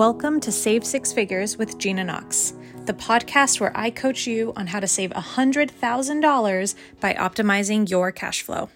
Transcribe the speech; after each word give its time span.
Welcome 0.00 0.40
to 0.40 0.50
Save 0.50 0.86
Six 0.86 1.12
Figures 1.12 1.58
with 1.58 1.76
Gina 1.76 2.04
Knox, 2.04 2.54
the 2.86 2.94
podcast 2.94 3.60
where 3.60 3.76
I 3.76 3.90
coach 3.90 4.26
you 4.26 4.54
on 4.56 4.68
how 4.68 4.80
to 4.80 4.86
save 4.86 5.10
$100,000 5.10 6.74
by 7.00 7.12
optimizing 7.12 7.90
your 7.90 8.10
cash 8.10 8.40
flow. 8.40 8.70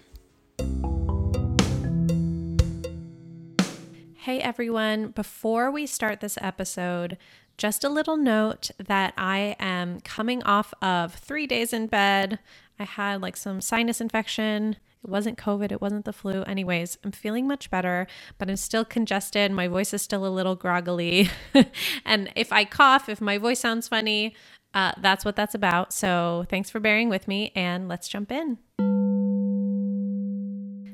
Hey 4.17 4.39
everyone, 4.39 5.07
before 5.07 5.71
we 5.71 5.87
start 5.87 6.19
this 6.19 6.37
episode, 6.41 7.17
just 7.57 7.83
a 7.83 7.89
little 7.89 8.17
note 8.17 8.69
that 8.77 9.15
I 9.17 9.55
am 9.59 10.01
coming 10.01 10.43
off 10.43 10.75
of 10.79 11.15
three 11.15 11.47
days 11.47 11.73
in 11.73 11.87
bed. 11.87 12.37
I 12.79 12.83
had 12.83 13.23
like 13.23 13.35
some 13.35 13.61
sinus 13.61 13.99
infection 13.99 14.75
it 15.05 15.11
wasn't 15.11 15.37
COVID, 15.37 15.71
it 15.71 15.81
wasn't 15.81 16.03
the 16.05 16.11
flu. 16.11 16.41
Anyways, 16.43 16.97
I'm 17.03 17.11
feeling 17.11 17.47
much 17.47 17.69
better, 17.69 18.07
but 18.39 18.49
I'm 18.49 18.55
still 18.55 18.83
congested. 18.83 19.51
My 19.51 19.67
voice 19.67 19.93
is 19.93 20.01
still 20.01 20.25
a 20.25 20.33
little 20.33 20.55
groggily. 20.55 21.29
and 22.05 22.31
if 22.35 22.51
I 22.51 22.65
cough, 22.65 23.07
if 23.07 23.21
my 23.21 23.37
voice 23.37 23.59
sounds 23.59 23.87
funny, 23.87 24.35
uh, 24.73 24.93
that's 24.97 25.23
what 25.23 25.35
that's 25.35 25.53
about. 25.53 25.93
So 25.93 26.47
thanks 26.49 26.71
for 26.71 26.79
bearing 26.79 27.09
with 27.09 27.27
me, 27.27 27.51
and 27.55 27.87
let's 27.87 28.07
jump 28.07 28.31
in. 28.31 28.57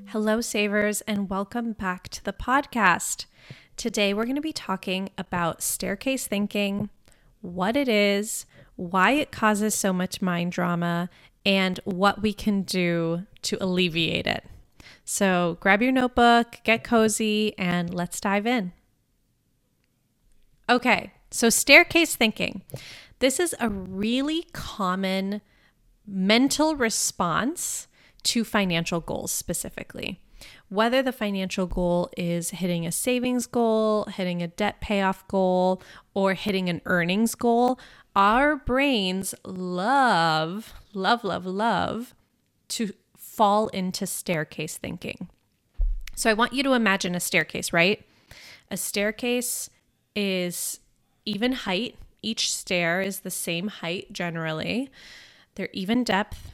Hello, 0.09 0.41
savers, 0.41 0.99
and 1.01 1.29
welcome 1.29 1.71
back 1.71 2.09
to 2.09 2.21
the 2.21 2.33
podcast. 2.33 3.27
Today, 3.77 4.13
we're 4.13 4.25
going 4.25 4.35
to 4.35 4.41
be 4.41 4.51
talking 4.51 5.09
about 5.17 5.61
staircase 5.63 6.27
thinking, 6.27 6.89
what 7.39 7.77
it 7.77 7.87
is, 7.87 8.45
why 8.75 9.11
it 9.11 9.31
causes 9.31 9.73
so 9.73 9.93
much 9.93 10.21
mind 10.21 10.51
drama, 10.51 11.09
and 11.45 11.79
what 11.83 12.21
we 12.21 12.33
can 12.33 12.61
do 12.63 13.25
to 13.43 13.57
alleviate 13.63 14.27
it. 14.27 14.45
So 15.03 15.57
grab 15.59 15.81
your 15.81 15.91
notebook, 15.91 16.59
get 16.63 16.83
cozy, 16.83 17.57
and 17.57 17.93
let's 17.93 18.21
dive 18.21 18.45
in. 18.45 18.71
Okay, 20.69 21.11
so 21.31 21.49
staircase 21.49 22.15
thinking. 22.15 22.61
This 23.19 23.39
is 23.39 23.55
a 23.59 23.69
really 23.69 24.47
common 24.53 25.41
mental 26.07 26.75
response 26.75 27.87
to 28.23 28.43
financial 28.43 28.99
goals 28.99 29.31
specifically. 29.31 30.21
Whether 30.69 31.03
the 31.03 31.11
financial 31.11 31.67
goal 31.67 32.09
is 32.17 32.51
hitting 32.51 32.85
a 32.85 32.91
savings 32.91 33.45
goal, 33.45 34.05
hitting 34.05 34.41
a 34.41 34.47
debt 34.47 34.81
payoff 34.81 35.27
goal, 35.27 35.81
or 36.13 36.33
hitting 36.33 36.69
an 36.69 36.81
earnings 36.85 37.35
goal, 37.35 37.79
our 38.15 38.55
brains 38.55 39.33
love, 39.45 40.73
love, 40.93 41.23
love, 41.23 41.45
love 41.45 42.13
to 42.69 42.93
fall 43.17 43.67
into 43.69 44.05
staircase 44.05 44.77
thinking. 44.77 45.29
So 46.15 46.29
I 46.29 46.33
want 46.33 46.53
you 46.53 46.63
to 46.63 46.73
imagine 46.73 47.15
a 47.15 47.19
staircase, 47.19 47.71
right? 47.71 48.05
A 48.69 48.77
staircase 48.77 49.69
is 50.15 50.79
even 51.25 51.53
height. 51.53 51.95
Each 52.21 52.53
stair 52.53 53.01
is 53.01 53.21
the 53.21 53.31
same 53.31 53.67
height 53.67 54.11
generally. 54.11 54.89
They're 55.55 55.69
even 55.73 56.03
depth. 56.03 56.51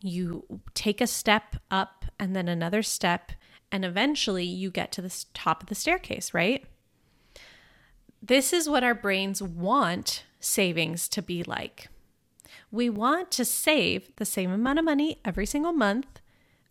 You 0.00 0.44
take 0.74 1.00
a 1.00 1.06
step 1.06 1.56
up 1.70 2.04
and 2.18 2.34
then 2.34 2.48
another 2.48 2.82
step, 2.82 3.32
and 3.70 3.84
eventually 3.84 4.44
you 4.44 4.70
get 4.70 4.92
to 4.92 5.02
the 5.02 5.24
top 5.34 5.62
of 5.62 5.68
the 5.68 5.74
staircase, 5.74 6.32
right? 6.32 6.64
This 8.22 8.52
is 8.52 8.68
what 8.68 8.82
our 8.82 8.94
brains 8.94 9.42
want 9.42 10.24
savings 10.46 11.08
to 11.10 11.22
be 11.22 11.42
like. 11.42 11.88
We 12.70 12.88
want 12.88 13.30
to 13.32 13.44
save 13.44 14.10
the 14.16 14.24
same 14.24 14.50
amount 14.50 14.78
of 14.78 14.84
money 14.84 15.20
every 15.24 15.46
single 15.46 15.72
month 15.72 16.20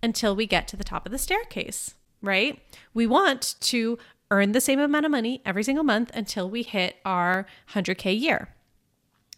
until 0.01 0.35
we 0.35 0.45
get 0.45 0.67
to 0.69 0.77
the 0.77 0.83
top 0.83 1.05
of 1.05 1.11
the 1.11 1.17
staircase, 1.17 1.95
right? 2.21 2.61
We 2.93 3.07
want 3.07 3.55
to 3.61 3.97
earn 4.31 4.51
the 4.51 4.61
same 4.61 4.79
amount 4.79 5.05
of 5.05 5.11
money 5.11 5.41
every 5.45 5.63
single 5.63 5.83
month 5.83 6.11
until 6.13 6.49
we 6.49 6.63
hit 6.63 6.97
our 7.05 7.45
100K 7.73 8.19
year. 8.19 8.50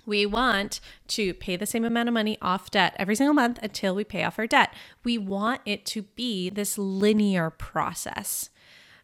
We 0.05 0.25
want 0.25 0.79
to 1.09 1.33
pay 1.33 1.57
the 1.57 1.65
same 1.65 1.83
amount 1.83 2.07
of 2.07 2.13
money 2.13 2.37
off 2.41 2.71
debt 2.71 2.95
every 2.97 3.15
single 3.15 3.33
month 3.33 3.59
until 3.61 3.93
we 3.93 4.05
pay 4.05 4.23
off 4.23 4.39
our 4.39 4.47
debt. 4.47 4.73
We 5.03 5.17
want 5.17 5.61
it 5.65 5.85
to 5.87 6.03
be 6.03 6.49
this 6.49 6.77
linear 6.77 7.49
process 7.49 8.49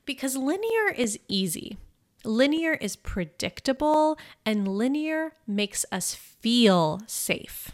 because 0.05 0.37
linear 0.37 0.89
is 0.95 1.19
easy. 1.27 1.77
Linear 2.25 2.73
is 2.73 2.95
predictable 2.95 4.17
and 4.45 4.67
linear 4.67 5.33
makes 5.45 5.85
us 5.91 6.15
feel 6.15 7.01
safe, 7.05 7.71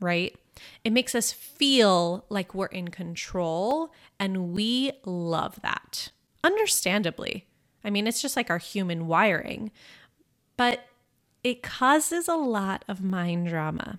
right? 0.00 0.36
It 0.84 0.92
makes 0.92 1.14
us 1.14 1.32
feel 1.32 2.24
like 2.28 2.54
we're 2.54 2.66
in 2.66 2.88
control 2.88 3.92
and 4.18 4.52
we 4.52 4.92
love 5.04 5.60
that. 5.62 6.10
Understandably. 6.44 7.46
I 7.84 7.90
mean, 7.90 8.06
it's 8.06 8.22
just 8.22 8.36
like 8.36 8.50
our 8.50 8.58
human 8.58 9.06
wiring, 9.06 9.70
but 10.56 10.86
it 11.44 11.62
causes 11.62 12.28
a 12.28 12.36
lot 12.36 12.84
of 12.88 13.02
mind 13.02 13.48
drama. 13.48 13.98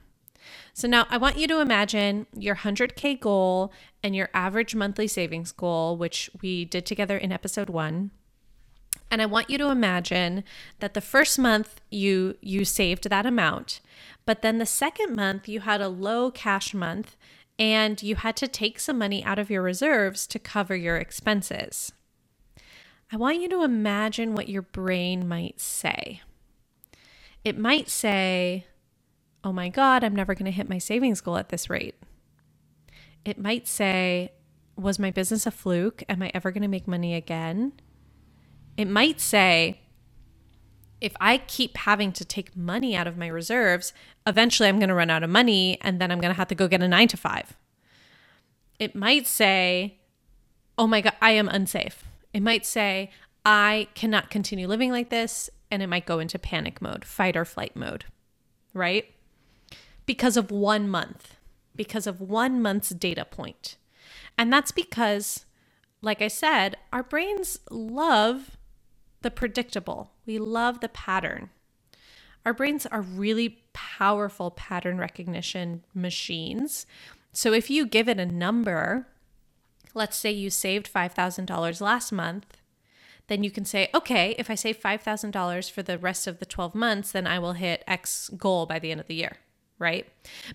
So 0.74 0.88
now 0.88 1.06
I 1.10 1.18
want 1.18 1.38
you 1.38 1.48
to 1.48 1.60
imagine 1.60 2.26
your 2.34 2.56
100K 2.56 3.20
goal 3.20 3.72
and 4.04 4.16
your 4.16 4.30
average 4.34 4.76
monthly 4.76 5.08
savings 5.08 5.52
goal, 5.52 5.98
which 5.98 6.30
we 6.42 6.66
did 6.66 6.86
together 6.86 7.18
in 7.18 7.32
episode 7.32 7.70
one. 7.70 8.12
And 9.12 9.22
I 9.22 9.26
want 9.26 9.50
you 9.50 9.58
to 9.58 9.70
imagine 9.70 10.44
that 10.80 10.94
the 10.94 11.02
first 11.02 11.40
month 11.40 11.82
you 11.90 12.38
you 12.42 12.64
saved 12.64 13.10
that 13.10 13.26
amount, 13.26 13.82
but 14.26 14.42
then 14.42 14.60
the 14.60 14.66
second 14.66 15.16
month 15.16 15.48
you 15.48 15.62
had 15.62 15.82
a 15.82 15.90
low 15.90 16.30
cash 16.32 16.74
month 16.74 17.16
and 17.58 18.02
you 18.02 18.16
had 18.16 18.38
to 18.38 18.48
take 18.48 18.80
some 18.80 18.98
money 18.98 19.24
out 19.24 19.40
of 19.40 19.50
your 19.50 19.62
reserves 19.62 20.28
to 20.28 20.40
cover 20.40 20.76
your 20.76 20.98
expenses. 20.98 21.92
I 23.12 23.18
want 23.18 23.42
you 23.42 23.50
to 23.50 23.64
imagine 23.64 24.36
what 24.36 24.48
your 24.48 24.62
brain 24.62 25.28
might 25.28 25.60
say. 25.60 26.22
It 27.44 27.58
might 27.58 27.90
say, 27.90 28.66
"Oh 29.44 29.52
my 29.52 29.70
god, 29.70 30.04
I'm 30.04 30.16
never 30.16 30.36
going 30.36 30.46
to 30.46 30.52
hit 30.52 30.70
my 30.70 30.78
savings 30.78 31.22
goal 31.22 31.38
at 31.38 31.50
this 31.50 31.70
rate." 31.70 31.96
It 33.26 33.40
might 33.40 33.68
say, 33.68 34.34
"Was 34.76 35.00
my 35.00 35.10
business 35.10 35.48
a 35.48 35.52
fluke? 35.52 36.04
Am 36.08 36.22
I 36.22 36.32
ever 36.34 36.52
going 36.52 36.62
to 36.62 36.68
make 36.68 36.88
money 36.88 37.16
again?" 37.16 37.74
It 38.78 38.88
might 38.88 39.20
say, 39.20 39.82
if 41.02 41.14
I 41.20 41.38
keep 41.38 41.78
having 41.78 42.12
to 42.14 42.26
take 42.26 42.56
money 42.56 42.96
out 42.96 43.08
of 43.08 43.18
my 43.18 43.28
reserves, 43.28 43.94
eventually 44.28 44.68
I'm 44.68 44.80
going 44.80 44.90
to 44.90 44.96
run 44.96 45.10
out 45.10 45.24
of 45.24 45.30
money 45.30 45.78
and 45.82 46.00
then 46.00 46.12
I'm 46.12 46.20
going 46.20 46.34
to 46.34 46.38
have 46.38 46.48
to 46.50 46.56
go 46.56 46.68
get 46.68 46.84
a 46.84 46.88
nine 46.88 47.08
to 47.10 47.18
five. 47.18 47.56
It 48.80 48.96
might 48.96 49.28
say, 49.28 50.00
oh 50.78 50.88
my 50.88 51.02
God, 51.02 51.14
I 51.22 51.32
am 51.32 51.48
unsafe. 51.50 52.04
It 52.34 52.42
might 52.42 52.66
say, 52.66 53.12
I 53.46 53.88
cannot 53.96 54.30
continue 54.30 54.68
living 54.68 54.92
like 54.92 55.10
this. 55.10 55.50
And 55.72 55.84
it 55.84 55.88
might 55.88 56.06
go 56.06 56.20
into 56.20 56.40
panic 56.40 56.82
mode, 56.82 57.06
fight 57.06 57.38
or 57.38 57.46
flight 57.46 57.76
mode, 57.76 58.06
right? 58.74 59.06
Because 60.06 60.36
of 60.36 60.50
one 60.50 60.90
month, 60.90 61.36
because 61.76 62.08
of 62.08 62.20
one 62.20 62.62
month's 62.62 62.90
data 62.90 63.24
point. 63.24 63.78
And 64.38 64.52
that's 64.52 64.72
because, 64.72 65.46
like 66.02 66.22
I 66.22 66.28
said, 66.28 66.78
our 66.92 67.04
brains 67.04 67.60
love 67.70 68.58
the 69.22 69.32
predictable. 69.32 70.12
We 70.26 70.40
love 70.40 70.80
the 70.80 70.90
pattern. 70.90 71.50
Our 72.46 72.54
brains 72.54 72.86
are 72.86 73.02
really 73.02 73.62
powerful 73.74 74.52
pattern 74.52 74.98
recognition 74.98 75.84
machines. 75.94 76.86
So 77.34 77.54
if 77.54 77.70
you 77.70 77.86
give 77.86 78.08
it 78.08 78.20
a 78.20 78.26
number, 78.26 79.08
let's 79.94 80.18
say 80.18 80.32
you 80.32 80.50
saved 80.50 80.92
$5,000 80.92 81.82
last 81.82 82.12
month, 82.12 82.58
then 83.28 83.44
you 83.44 83.52
can 83.52 83.66
say, 83.66 83.90
okay, 83.94 84.36
if 84.40 84.50
I 84.50 84.56
save 84.56 84.80
$5,000 84.80 85.70
for 85.72 85.84
the 85.84 85.98
rest 85.98 86.26
of 86.26 86.40
the 86.40 86.46
12 86.46 86.74
months, 86.74 87.12
then 87.12 87.28
I 87.28 87.38
will 87.40 87.54
hit 87.54 87.84
X 87.88 88.30
goal 88.30 88.66
by 88.66 88.80
the 88.80 88.92
end 88.92 89.00
of 89.00 89.08
the 89.08 89.16
year, 89.16 89.38
right? 89.78 90.08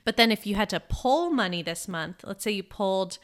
But 0.05 0.17
then 0.17 0.33
if 0.33 0.47
you 0.47 0.57
had 0.57 0.71
to 0.71 0.81
pull 0.81 1.31
money 1.31 1.63
this 1.63 1.87
month, 1.87 2.25
let's 2.25 2.43
say 2.43 2.51
you 2.51 2.65
pulled 2.65 3.19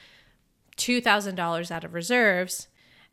$2,000 0.76 1.70
out 1.70 1.84
of 1.84 1.94
reserves, 1.94 2.68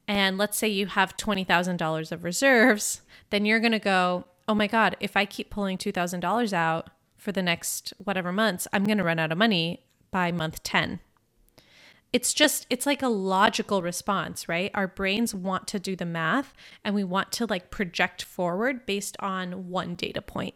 and 0.08 0.38
let's 0.38 0.58
say 0.58 0.68
you 0.68 0.88
have 0.88 1.18
$20,000 1.18 2.12
of 2.12 2.24
reserves, 2.24 3.02
then 3.30 3.46
you're 3.46 3.60
going 3.60 3.72
to 3.74 3.80
go, 3.80 4.26
oh 4.48 4.56
my 4.56 4.68
God, 4.68 4.96
if 5.00 5.18
I 5.18 5.26
keep 5.26 5.50
pulling 5.50 5.78
$2,000 5.78 6.54
out 6.54 6.90
for 7.18 7.32
the 7.32 7.44
next 7.44 7.94
whatever 7.98 8.32
months, 8.32 8.68
I'm 8.72 8.86
going 8.86 8.98
to 9.00 9.04
run 9.04 9.20
out 9.20 9.32
of 9.32 9.38
money 9.38 9.84
by 10.12 10.32
month 10.32 10.64
10. 10.64 11.02
It's 12.14 12.34
just, 12.34 12.66
it's 12.70 12.86
like 12.86 13.02
a 13.02 13.10
logical 13.10 13.82
response, 13.82 14.48
right? 14.48 14.72
Our 14.74 14.88
brains 14.88 15.36
want 15.36 15.68
to 15.68 15.80
do 15.80 15.96
the 15.96 16.06
math 16.06 16.54
and 16.84 16.96
we 16.96 17.04
want 17.04 17.34
to 17.34 17.46
like 17.46 17.70
project 17.70 18.24
forward 18.24 18.86
based 18.86 19.18
on 19.20 19.70
one 19.70 19.96
data 19.96 20.22
point. 20.22 20.56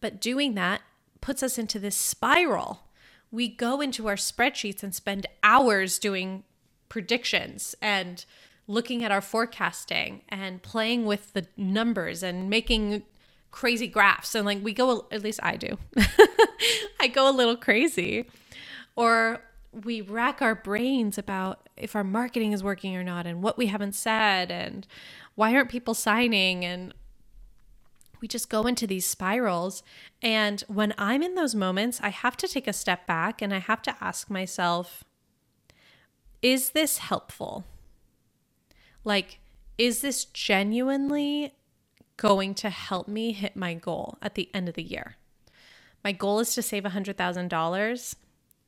But 0.00 0.20
doing 0.20 0.54
that 0.54 0.82
puts 1.22 1.42
us 1.42 1.58
into 1.58 1.78
this 1.78 1.96
spiral. 1.96 2.82
We 3.30 3.48
go 3.48 3.80
into 3.80 4.08
our 4.08 4.16
spreadsheets 4.16 4.82
and 4.82 4.94
spend 4.94 5.26
hours 5.42 5.98
doing 5.98 6.44
predictions 6.90 7.74
and 7.80 8.26
looking 8.66 9.02
at 9.02 9.10
our 9.10 9.22
forecasting 9.22 10.20
and 10.28 10.62
playing 10.62 11.06
with 11.06 11.32
the 11.32 11.46
numbers 11.56 12.22
and 12.22 12.50
making 12.50 13.02
crazy 13.50 13.88
graphs 13.88 14.34
and 14.34 14.46
like 14.46 14.62
we 14.62 14.72
go 14.72 15.06
at 15.10 15.22
least 15.22 15.40
I 15.42 15.56
do. 15.56 15.78
I 17.00 17.08
go 17.08 17.30
a 17.30 17.32
little 17.32 17.56
crazy. 17.56 18.26
Or 18.94 19.40
we 19.72 20.02
rack 20.02 20.42
our 20.42 20.54
brains 20.54 21.16
about 21.16 21.68
if 21.76 21.96
our 21.96 22.04
marketing 22.04 22.52
is 22.52 22.62
working 22.62 22.94
or 22.96 23.02
not 23.02 23.26
and 23.26 23.42
what 23.42 23.56
we 23.56 23.66
haven't 23.66 23.94
said 23.94 24.50
and 24.50 24.86
why 25.36 25.54
aren't 25.54 25.70
people 25.70 25.94
signing 25.94 26.64
and 26.64 26.92
we 28.20 28.28
just 28.28 28.50
go 28.50 28.66
into 28.66 28.86
these 28.86 29.06
spirals. 29.06 29.82
And 30.20 30.62
when 30.68 30.92
I'm 30.98 31.22
in 31.22 31.36
those 31.36 31.54
moments, 31.54 32.00
I 32.02 32.10
have 32.10 32.36
to 32.38 32.48
take 32.48 32.66
a 32.66 32.72
step 32.72 33.06
back 33.06 33.40
and 33.40 33.54
I 33.54 33.58
have 33.58 33.80
to 33.82 33.96
ask 34.00 34.28
myself, 34.28 35.04
is 36.42 36.70
this 36.70 36.98
helpful? 36.98 37.64
Like, 39.04 39.40
is 39.78 40.02
this 40.02 40.24
genuinely 40.24 41.54
going 42.16 42.54
to 42.54 42.70
help 42.70 43.08
me 43.08 43.32
hit 43.32 43.56
my 43.56 43.74
goal 43.74 44.18
at 44.20 44.34
the 44.34 44.48
end 44.52 44.68
of 44.68 44.74
the 44.74 44.82
year? 44.82 45.16
My 46.04 46.12
goal 46.12 46.40
is 46.40 46.54
to 46.54 46.62
save 46.62 46.84
$100,000. 46.84 48.14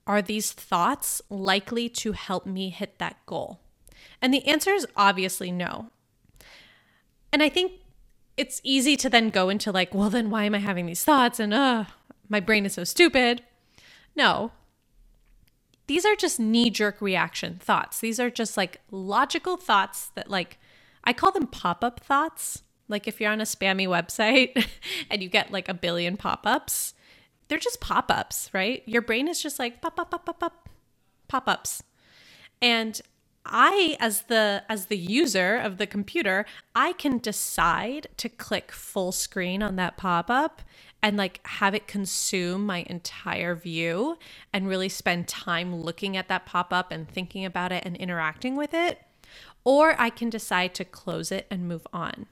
Are 0.06 0.22
these 0.22 0.52
thoughts 0.52 1.22
likely 1.30 1.88
to 1.90 2.12
help 2.12 2.46
me 2.46 2.70
hit 2.70 2.98
that 2.98 3.16
goal? 3.26 3.60
And 4.20 4.32
the 4.32 4.46
answer 4.46 4.72
is 4.72 4.86
obviously 4.96 5.52
no. 5.52 5.90
And 7.32 7.42
I 7.42 7.48
think 7.48 7.72
it's 8.36 8.60
easy 8.64 8.96
to 8.96 9.08
then 9.08 9.30
go 9.30 9.48
into 9.48 9.70
like, 9.72 9.94
well, 9.94 10.10
then 10.10 10.30
why 10.30 10.44
am 10.44 10.54
I 10.54 10.58
having 10.58 10.86
these 10.86 11.04
thoughts? 11.04 11.38
And 11.38 11.54
uh, 11.54 11.84
my 12.28 12.40
brain 12.40 12.66
is 12.66 12.74
so 12.74 12.84
stupid. 12.84 13.42
No, 14.14 14.52
these 15.93 16.06
are 16.06 16.17
just 16.17 16.41
knee 16.41 16.71
jerk 16.71 17.03
reaction 17.03 17.59
thoughts. 17.61 18.00
These 18.00 18.19
are 18.19 18.31
just 18.31 18.56
like 18.56 18.81
logical 18.91 19.59
thoughts 19.59 20.11
that, 20.15 20.31
like, 20.31 20.59
I 21.05 21.12
call 21.12 21.33
them 21.33 21.47
pop 21.47 21.85
up 21.85 22.00
thoughts. 22.00 22.62
Like, 22.89 23.06
if 23.06 23.21
you're 23.21 23.31
on 23.31 23.43
a 23.43 23.44
spammy 23.44 23.87
website 23.87 24.67
and 25.11 25.23
you 25.23 25.29
get 25.29 25.53
like 25.53 25.69
a 25.69 25.75
billion 25.75 26.17
pop 26.17 26.47
ups, 26.47 26.94
they're 27.49 27.59
just 27.59 27.83
pop 27.83 28.11
ups, 28.11 28.49
right? 28.55 28.83
Your 28.87 29.03
brain 29.03 29.29
is 29.29 29.43
just 29.43 29.59
like 29.59 29.83
pop, 29.83 29.97
pop, 29.97 30.11
pop, 30.11 30.25
pop, 30.25 30.41
pop, 30.41 30.71
pop 31.29 31.47
ups. 31.47 31.83
And 32.62 32.99
I 33.44 33.97
as 33.99 34.23
the 34.23 34.62
as 34.69 34.87
the 34.87 34.97
user 34.97 35.56
of 35.56 35.79
the 35.79 35.87
computer, 35.87 36.47
I 36.75 36.93
can 36.93 37.19
decide 37.19 38.09
to 38.19 38.29
click 38.29 38.71
full 38.73 39.12
screen 39.12 39.62
on 39.62 39.77
that 39.77 39.97
pop-up 39.97 40.62
and 41.03 41.17
like 41.17 41.44
have 41.47 41.75
it 41.75 41.89
consume 41.89 42.65
my 42.65 42.85
entire 42.89 43.55
view 43.55 44.17
and 44.53 44.69
really 44.69 44.89
spend 44.89 45.27
time 45.27 45.75
looking 45.75 46.17
at 46.17 46.29
that 46.29 46.47
pop-up 46.47 46.93
and 46.93 47.09
thinking 47.09 47.44
about 47.44 47.73
it 47.73 47.85
and 47.85 47.97
interacting 47.97 48.55
with 48.55 48.73
it, 48.73 49.00
or 49.65 50.00
I 50.00 50.11
can 50.11 50.31
decide 50.31 50.75
to 50.77 50.85
close 50.85 51.33
it 51.33 51.47
and 51.50 51.67
move 51.67 51.87
on. 51.93 52.27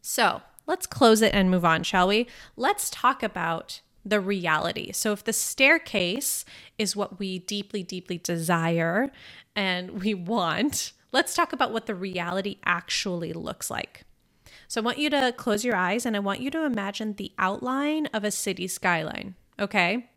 So, 0.00 0.42
let's 0.66 0.86
close 0.86 1.20
it 1.20 1.34
and 1.34 1.50
move 1.50 1.64
on, 1.64 1.82
shall 1.82 2.08
we? 2.08 2.26
Let's 2.56 2.88
talk 2.88 3.22
about 3.22 3.80
the 4.06 4.20
reality. 4.20 4.92
So, 4.92 5.12
if 5.12 5.24
the 5.24 5.32
staircase 5.32 6.44
is 6.78 6.94
what 6.94 7.18
we 7.18 7.40
deeply, 7.40 7.82
deeply 7.82 8.18
desire 8.18 9.10
and 9.54 10.02
we 10.02 10.14
want, 10.14 10.92
let's 11.12 11.34
talk 11.34 11.52
about 11.52 11.72
what 11.72 11.86
the 11.86 11.94
reality 11.94 12.58
actually 12.64 13.32
looks 13.32 13.70
like. 13.70 14.04
So, 14.68 14.80
I 14.80 14.84
want 14.84 14.98
you 14.98 15.10
to 15.10 15.34
close 15.36 15.64
your 15.64 15.76
eyes 15.76 16.06
and 16.06 16.16
I 16.16 16.20
want 16.20 16.40
you 16.40 16.50
to 16.52 16.64
imagine 16.64 17.14
the 17.14 17.32
outline 17.38 18.06
of 18.06 18.22
a 18.22 18.30
city 18.30 18.68
skyline, 18.68 19.34
okay? 19.58 20.08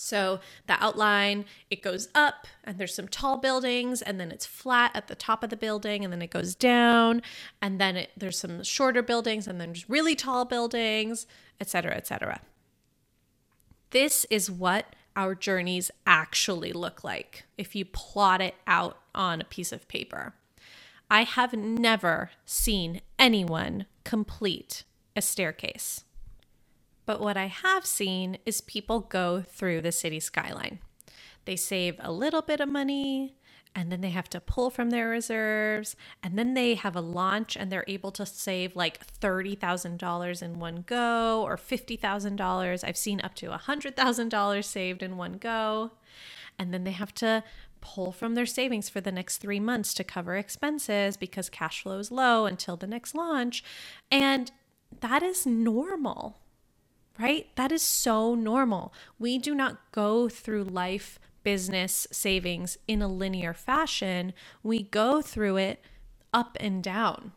So 0.00 0.38
the 0.68 0.82
outline, 0.82 1.44
it 1.70 1.82
goes 1.82 2.08
up 2.14 2.46
and 2.62 2.78
there's 2.78 2.94
some 2.94 3.08
tall 3.08 3.36
buildings 3.36 4.00
and 4.00 4.20
then 4.20 4.30
it's 4.30 4.46
flat 4.46 4.92
at 4.94 5.08
the 5.08 5.16
top 5.16 5.42
of 5.42 5.50
the 5.50 5.56
building 5.56 6.04
and 6.04 6.12
then 6.12 6.22
it 6.22 6.30
goes 6.30 6.54
down 6.54 7.20
and 7.60 7.80
then 7.80 7.96
it, 7.96 8.12
there's 8.16 8.38
some 8.38 8.62
shorter 8.62 9.02
buildings 9.02 9.48
and 9.48 9.60
then 9.60 9.70
there's 9.70 9.90
really 9.90 10.14
tall 10.14 10.44
buildings, 10.44 11.26
etc., 11.60 11.96
etc. 11.96 12.40
This 13.90 14.26
is 14.30 14.50
what 14.50 14.94
our 15.16 15.34
journeys 15.34 15.90
actually 16.06 16.72
look 16.72 17.02
like 17.02 17.44
if 17.56 17.74
you 17.74 17.84
plot 17.84 18.40
it 18.40 18.54
out 18.66 18.98
on 19.14 19.40
a 19.40 19.44
piece 19.44 19.72
of 19.72 19.88
paper. 19.88 20.34
I 21.10 21.24
have 21.24 21.54
never 21.54 22.30
seen 22.44 23.00
anyone 23.18 23.86
complete 24.04 24.84
a 25.16 25.22
staircase. 25.22 26.04
But 27.06 27.20
what 27.20 27.38
I 27.38 27.46
have 27.46 27.86
seen 27.86 28.36
is 28.44 28.60
people 28.60 29.00
go 29.00 29.40
through 29.40 29.80
the 29.80 29.92
city 29.92 30.20
skyline. 30.20 30.80
They 31.46 31.56
save 31.56 31.96
a 32.00 32.12
little 32.12 32.42
bit 32.42 32.60
of 32.60 32.68
money, 32.68 33.34
and 33.74 33.92
then 33.92 34.00
they 34.00 34.10
have 34.10 34.28
to 34.30 34.40
pull 34.40 34.70
from 34.70 34.90
their 34.90 35.08
reserves 35.08 35.96
and 36.22 36.38
then 36.38 36.54
they 36.54 36.74
have 36.74 36.96
a 36.96 37.00
launch 37.00 37.56
and 37.56 37.70
they're 37.70 37.84
able 37.86 38.10
to 38.12 38.26
save 38.26 38.74
like 38.74 39.06
$30,000 39.20 40.42
in 40.42 40.58
one 40.58 40.84
go 40.86 41.42
or 41.42 41.56
$50,000. 41.56 42.84
I've 42.84 42.96
seen 42.96 43.20
up 43.22 43.34
to 43.36 43.48
$100,000 43.48 44.64
saved 44.64 45.02
in 45.02 45.16
one 45.16 45.34
go. 45.34 45.92
And 46.58 46.74
then 46.74 46.84
they 46.84 46.92
have 46.92 47.14
to 47.14 47.44
pull 47.80 48.10
from 48.10 48.34
their 48.34 48.46
savings 48.46 48.88
for 48.88 49.00
the 49.00 49.12
next 49.12 49.38
3 49.38 49.60
months 49.60 49.94
to 49.94 50.04
cover 50.04 50.36
expenses 50.36 51.16
because 51.16 51.48
cash 51.48 51.82
flow 51.82 51.98
is 51.98 52.10
low 52.10 52.46
until 52.46 52.76
the 52.76 52.88
next 52.88 53.14
launch. 53.14 53.62
And 54.10 54.50
that 55.00 55.22
is 55.22 55.46
normal. 55.46 56.38
Right? 57.20 57.48
That 57.56 57.72
is 57.72 57.82
so 57.82 58.36
normal. 58.36 58.92
We 59.18 59.38
do 59.38 59.52
not 59.52 59.90
go 59.90 60.28
through 60.28 60.64
life 60.64 61.18
business 61.42 62.06
savings 62.10 62.78
in 62.86 63.02
a 63.02 63.08
linear 63.08 63.54
fashion, 63.54 64.32
we 64.62 64.82
go 64.82 65.22
through 65.22 65.56
it 65.56 65.82
up 66.32 66.56
and 66.60 66.82
down. 66.82 67.32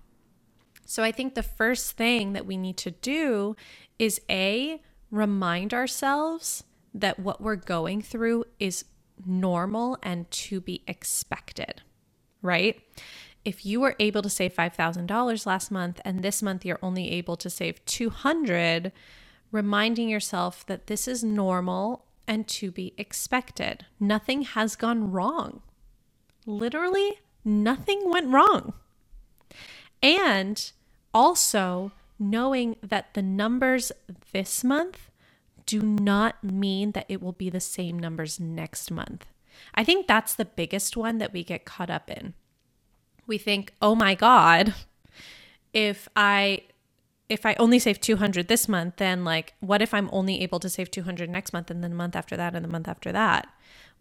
So 0.85 1.03
I 1.03 1.11
think 1.11 1.35
the 1.35 1.43
first 1.43 1.95
thing 1.95 2.33
that 2.33 2.45
we 2.45 2.57
need 2.57 2.77
to 2.77 2.91
do 2.91 3.55
is 3.97 4.19
A, 4.29 4.81
remind 5.09 5.73
ourselves 5.73 6.63
that 6.93 7.19
what 7.19 7.41
we're 7.41 7.55
going 7.55 8.01
through 8.01 8.45
is 8.59 8.85
normal 9.25 9.97
and 10.03 10.29
to 10.31 10.59
be 10.59 10.83
expected, 10.87 11.81
right? 12.41 12.81
If 13.45 13.65
you 13.65 13.79
were 13.79 13.95
able 13.99 14.21
to 14.21 14.29
save 14.29 14.53
$5,000 14.53 15.45
last 15.45 15.71
month 15.71 16.01
and 16.03 16.21
this 16.21 16.41
month 16.41 16.65
you're 16.65 16.79
only 16.81 17.09
able 17.11 17.37
to 17.37 17.49
save 17.49 17.83
200, 17.85 18.91
reminding 19.51 20.09
yourself 20.09 20.65
that 20.65 20.87
this 20.87 21.07
is 21.07 21.23
normal 21.23 22.05
and 22.27 22.47
to 22.47 22.71
be 22.71 22.93
expected. 22.97 23.85
Nothing 23.99 24.43
has 24.43 24.75
gone 24.75 25.11
wrong. 25.11 25.61
Literally, 26.45 27.19
nothing 27.43 28.09
went 28.09 28.29
wrong. 28.29 28.73
And 30.01 30.71
also 31.13 31.91
knowing 32.17 32.75
that 32.81 33.13
the 33.13 33.21
numbers 33.21 33.91
this 34.31 34.63
month 34.63 35.09
do 35.65 35.81
not 35.81 36.43
mean 36.43 36.91
that 36.91 37.05
it 37.09 37.21
will 37.21 37.31
be 37.31 37.49
the 37.49 37.59
same 37.59 37.97
numbers 37.97 38.39
next 38.39 38.91
month. 38.91 39.25
I 39.75 39.83
think 39.83 40.07
that's 40.07 40.35
the 40.35 40.45
biggest 40.45 40.97
one 40.97 41.17
that 41.19 41.33
we 41.33 41.43
get 41.43 41.65
caught 41.65 41.89
up 41.89 42.09
in. 42.09 42.33
We 43.27 43.37
think, 43.37 43.73
oh 43.81 43.95
my 43.95 44.15
God, 44.15 44.73
if 45.73 46.09
I 46.15 46.63
if 47.31 47.45
I 47.45 47.55
only 47.59 47.79
save 47.79 48.01
200 48.01 48.49
this 48.49 48.67
month, 48.67 48.97
then 48.97 49.23
like, 49.23 49.53
what 49.61 49.81
if 49.81 49.93
I'm 49.93 50.09
only 50.11 50.41
able 50.41 50.59
to 50.59 50.69
save 50.69 50.91
200 50.91 51.29
next 51.29 51.53
month 51.53 51.71
and 51.71 51.81
then 51.81 51.91
the 51.91 51.95
month 51.95 52.13
after 52.13 52.35
that 52.35 52.53
and 52.55 52.65
the 52.65 52.69
month 52.69 52.89
after 52.89 53.13
that? 53.13 53.47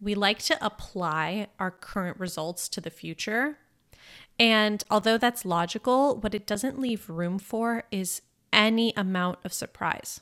We 0.00 0.16
like 0.16 0.40
to 0.40 0.58
apply 0.64 1.46
our 1.60 1.70
current 1.70 2.18
results 2.18 2.68
to 2.70 2.80
the 2.80 2.90
future. 2.90 3.58
And 4.36 4.82
although 4.90 5.16
that's 5.16 5.44
logical, 5.44 6.16
what 6.16 6.34
it 6.34 6.44
doesn't 6.44 6.80
leave 6.80 7.08
room 7.08 7.38
for 7.38 7.84
is 7.92 8.22
any 8.52 8.92
amount 8.96 9.38
of 9.44 9.52
surprise. 9.52 10.20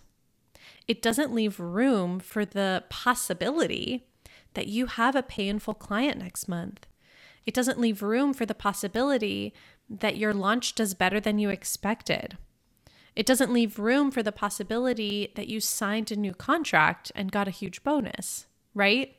It 0.87 1.01
doesn't 1.01 1.35
leave 1.35 1.59
room 1.59 2.21
for 2.21 2.45
the 2.45 2.85
possibility 2.91 4.07
that 4.53 4.67
you 4.67 4.85
have 4.85 5.17
a 5.17 5.23
painful 5.23 5.75
client 5.75 6.19
next 6.19 6.47
month. 6.47 6.87
It 7.47 7.55
doesn't 7.55 7.81
leave 7.81 8.03
room 8.03 8.35
for 8.35 8.45
the 8.45 8.55
possibility 8.55 9.55
that 9.89 10.19
your 10.19 10.35
launch 10.35 10.75
does 10.75 10.93
better 10.93 11.21
than 11.21 11.39
you 11.39 11.49
expected 11.49 12.37
it 13.19 13.27
doesn't 13.27 13.53
leave 13.53 13.81
room 13.81 14.13
for 14.13 14.23
the 14.23 14.31
possibility 14.31 15.33
that 15.35 15.49
you 15.49 15.59
signed 15.59 16.13
a 16.13 16.17
new 16.17 16.33
contract 16.33 17.11
and 17.17 17.33
got 17.33 17.49
a 17.49 17.51
huge 17.51 17.83
bonus, 17.83 18.47
right? 18.75 19.17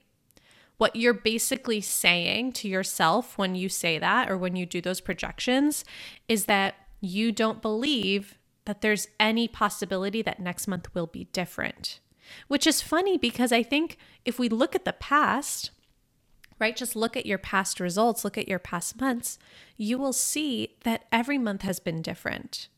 What 0.77 0.95
you're 0.95 1.13
basically 1.13 1.81
saying 1.81 2.53
to 2.53 2.69
yourself 2.69 3.37
when 3.37 3.55
you 3.55 3.67
say 3.67 3.99
that 3.99 4.31
or 4.31 4.37
when 4.37 4.55
you 4.55 4.65
do 4.65 4.79
those 4.79 5.01
projections 5.01 5.83
is 6.29 6.45
that 6.45 6.75
you 7.01 7.33
don't 7.33 7.61
believe 7.61 8.37
that 8.63 8.79
there's 8.79 9.09
any 9.19 9.49
possibility 9.49 10.21
that 10.21 10.39
next 10.39 10.65
month 10.65 10.95
will 10.95 11.07
be 11.07 11.25
different. 11.33 11.99
Which 12.47 12.65
is 12.65 12.81
funny 12.81 13.17
because 13.17 13.51
I 13.51 13.63
think 13.63 13.97
if 14.23 14.39
we 14.39 14.47
look 14.47 14.75
at 14.75 14.85
the 14.85 14.93
past, 14.93 15.71
right, 16.57 16.77
just 16.77 16.95
look 16.95 17.17
at 17.17 17.25
your 17.25 17.37
past 17.37 17.81
results, 17.81 18.23
look 18.23 18.37
at 18.37 18.47
your 18.47 18.59
past 18.59 19.01
months, 19.01 19.37
you 19.75 19.97
will 19.97 20.13
see 20.13 20.77
that 20.85 21.03
every 21.11 21.37
month 21.37 21.63
has 21.63 21.81
been 21.81 22.01
different. 22.01 22.69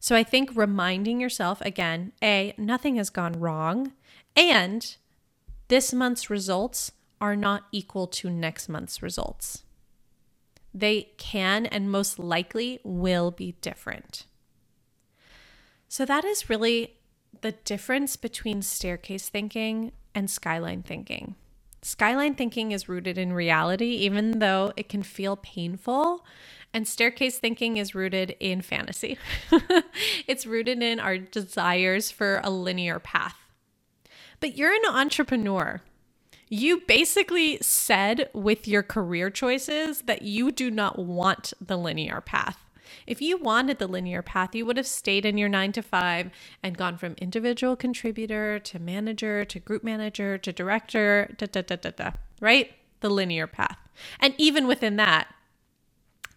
So 0.00 0.16
I 0.16 0.24
think 0.24 0.50
reminding 0.54 1.20
yourself 1.20 1.60
again, 1.60 2.12
A, 2.22 2.54
nothing 2.56 2.96
has 2.96 3.10
gone 3.10 3.38
wrong, 3.38 3.92
and 4.34 4.96
this 5.68 5.92
month's 5.92 6.30
results 6.30 6.92
are 7.20 7.36
not 7.36 7.66
equal 7.70 8.06
to 8.06 8.30
next 8.30 8.68
month's 8.68 9.02
results. 9.02 9.62
They 10.72 11.10
can 11.18 11.66
and 11.66 11.90
most 11.90 12.18
likely 12.18 12.80
will 12.82 13.30
be 13.30 13.56
different. 13.60 14.24
So 15.88 16.06
that 16.06 16.24
is 16.24 16.48
really 16.48 16.96
the 17.42 17.52
difference 17.52 18.16
between 18.16 18.62
staircase 18.62 19.28
thinking 19.28 19.92
and 20.14 20.30
skyline 20.30 20.82
thinking. 20.82 21.34
Skyline 21.82 22.34
thinking 22.34 22.72
is 22.72 22.88
rooted 22.88 23.18
in 23.18 23.32
reality, 23.32 23.96
even 23.96 24.38
though 24.38 24.72
it 24.76 24.88
can 24.88 25.02
feel 25.02 25.36
painful. 25.36 26.24
And 26.72 26.86
staircase 26.86 27.38
thinking 27.38 27.76
is 27.76 27.94
rooted 27.94 28.36
in 28.38 28.62
fantasy. 28.62 29.18
it's 30.26 30.46
rooted 30.46 30.82
in 30.82 31.00
our 31.00 31.18
desires 31.18 32.10
for 32.10 32.40
a 32.44 32.50
linear 32.50 33.00
path. 33.00 33.36
But 34.38 34.56
you're 34.56 34.72
an 34.72 34.86
entrepreneur. 34.88 35.82
You 36.48 36.82
basically 36.86 37.58
said 37.60 38.28
with 38.32 38.66
your 38.66 38.82
career 38.82 39.30
choices 39.30 40.02
that 40.02 40.22
you 40.22 40.50
do 40.50 40.70
not 40.70 40.98
want 40.98 41.52
the 41.60 41.76
linear 41.76 42.20
path. 42.20 42.58
If 43.06 43.22
you 43.22 43.36
wanted 43.36 43.78
the 43.78 43.86
linear 43.86 44.22
path, 44.22 44.54
you 44.54 44.66
would 44.66 44.76
have 44.76 44.86
stayed 44.86 45.24
in 45.24 45.38
your 45.38 45.48
nine 45.48 45.72
to 45.72 45.82
five 45.82 46.30
and 46.62 46.76
gone 46.76 46.96
from 46.96 47.14
individual 47.18 47.76
contributor 47.76 48.58
to 48.58 48.78
manager 48.78 49.44
to 49.44 49.60
group 49.60 49.84
manager 49.84 50.38
to 50.38 50.52
director, 50.52 51.34
da, 51.38 51.46
da, 51.46 51.62
da, 51.62 51.76
da, 51.76 51.90
da, 51.90 52.10
right? 52.40 52.72
The 53.00 53.10
linear 53.10 53.46
path. 53.46 53.78
And 54.18 54.34
even 54.38 54.66
within 54.66 54.96
that, 54.96 55.28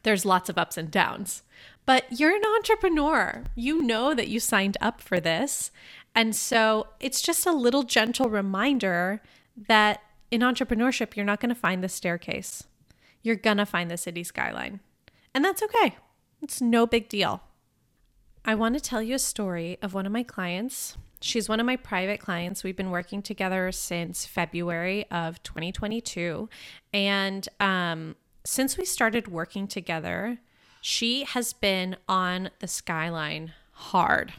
there's 0.03 0.25
lots 0.25 0.49
of 0.49 0.57
ups 0.57 0.77
and 0.77 0.91
downs. 0.91 1.43
But 1.85 2.05
you're 2.09 2.35
an 2.35 2.45
entrepreneur. 2.57 3.43
You 3.55 3.81
know 3.81 4.13
that 4.13 4.29
you 4.29 4.39
signed 4.39 4.77
up 4.79 5.01
for 5.01 5.19
this. 5.19 5.71
And 6.15 6.35
so 6.35 6.87
it's 6.99 7.21
just 7.21 7.45
a 7.45 7.51
little 7.51 7.83
gentle 7.83 8.29
reminder 8.29 9.21
that 9.67 10.01
in 10.31 10.41
entrepreneurship, 10.41 11.15
you're 11.15 11.25
not 11.25 11.39
going 11.39 11.53
to 11.53 11.55
find 11.55 11.83
the 11.83 11.89
staircase. 11.89 12.63
You're 13.21 13.35
going 13.35 13.57
to 13.57 13.65
find 13.65 13.89
the 13.89 13.97
city 13.97 14.23
skyline. 14.23 14.79
And 15.33 15.43
that's 15.43 15.63
okay. 15.63 15.97
It's 16.41 16.61
no 16.61 16.85
big 16.85 17.09
deal. 17.09 17.41
I 18.45 18.55
want 18.55 18.75
to 18.75 18.81
tell 18.81 19.01
you 19.01 19.15
a 19.15 19.19
story 19.19 19.77
of 19.81 19.93
one 19.93 20.05
of 20.05 20.11
my 20.11 20.23
clients. 20.23 20.97
She's 21.21 21.47
one 21.47 21.61
of 21.61 21.65
my 21.65 21.77
private 21.77 22.19
clients. 22.19 22.63
We've 22.63 22.75
been 22.75 22.91
working 22.91 23.21
together 23.21 23.71
since 23.71 24.25
February 24.25 25.05
of 25.09 25.41
2022. 25.43 26.49
And 26.91 27.47
um, 27.61 28.15
since 28.45 28.77
we 28.77 28.85
started 28.85 29.27
working 29.27 29.67
together, 29.67 30.39
she 30.81 31.23
has 31.23 31.53
been 31.53 31.95
on 32.07 32.49
the 32.59 32.67
skyline 32.67 33.53
hard. 33.71 34.33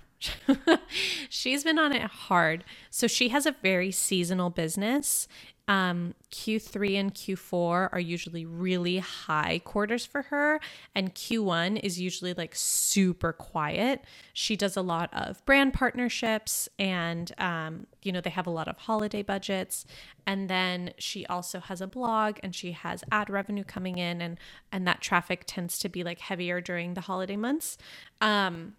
She's 1.29 1.65
been 1.65 1.79
on 1.79 1.93
it 1.93 2.03
hard. 2.03 2.65
So 2.91 3.07
she 3.07 3.31
has 3.31 3.47
a 3.47 3.57
very 3.63 3.91
seasonal 3.91 4.51
business 4.51 5.29
um, 5.67 6.15
Q3 6.31 6.95
and 7.01 7.15
Q4 7.15 7.89
are 7.93 8.01
usually 8.01 8.45
really 8.45 8.99
high 8.99 9.61
quarters 9.65 10.05
for 10.05 10.23
her, 10.23 10.61
and 10.95 11.15
Q1 11.15 11.81
is 11.83 11.99
usually 11.99 12.35
like 12.35 12.55
super 12.55 13.33
quiet. 13.33 14.05
She 14.35 14.57
does 14.57 14.77
a 14.77 14.83
lot 14.83 15.09
of 15.15 15.45
brand 15.47 15.73
partnerships, 15.73 16.69
and 16.79 17.33
um, 17.39 17.87
you 18.03 18.13
know, 18.13 18.21
they 18.21 18.31
have 18.31 18.47
a 18.47 18.51
lot 18.51 18.69
of 18.69 18.77
holiday 18.77 19.23
budgets. 19.23 19.87
And 20.27 20.51
then 20.51 20.93
she 20.99 21.25
also 21.27 21.61
has 21.61 21.81
a 21.81 21.87
blog 21.87 22.39
and 22.43 22.55
she 22.55 22.73
has 22.73 23.05
ad 23.11 23.31
revenue 23.31 23.65
coming 23.65 23.97
in, 23.97 24.21
and 24.21 24.39
and 24.71 24.87
that 24.87 25.01
traffic 25.01 25.45
tends 25.47 25.79
to 25.79 25.89
be 25.89 26.05
like 26.05 26.19
heavier 26.19 26.61
during 26.61 26.93
the 26.93 27.03
holiday 27.03 27.37
months. 27.37 27.79
Um, 28.21 28.75